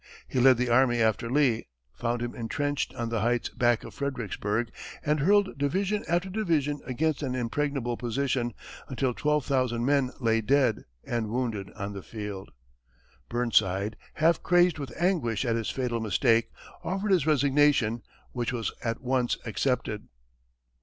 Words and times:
He 0.27 0.39
led 0.39 0.57
the 0.57 0.69
army 0.69 0.99
after 0.99 1.29
Lee, 1.29 1.67
found 1.93 2.23
him 2.23 2.33
entrenched 2.33 2.91
on 2.95 3.09
the 3.09 3.21
heights 3.21 3.49
back 3.49 3.83
of 3.83 3.93
Fredericksburg, 3.93 4.71
and 5.05 5.19
hurled 5.19 5.59
division 5.59 6.03
after 6.09 6.27
division 6.27 6.81
against 6.85 7.21
an 7.21 7.35
impregnable 7.35 7.97
position, 7.97 8.55
until 8.89 9.13
twelve 9.13 9.45
thousand 9.45 9.85
men 9.85 10.09
lay 10.19 10.41
dead 10.41 10.85
and 11.03 11.29
wounded 11.29 11.69
on 11.75 11.93
the 11.93 12.01
field. 12.01 12.49
Burnside, 13.29 13.95
half 14.15 14.41
crazed 14.41 14.79
with 14.79 14.91
anguish 14.99 15.45
at 15.45 15.55
his 15.55 15.69
fatal 15.69 15.99
mistake, 15.99 16.49
offered 16.83 17.11
his 17.11 17.27
resignation, 17.27 18.01
which 18.31 18.51
was 18.51 18.71
at 18.83 19.01
once 19.01 19.37
accepted. 19.45 20.07